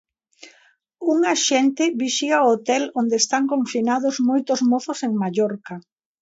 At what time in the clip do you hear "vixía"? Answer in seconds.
2.01-2.37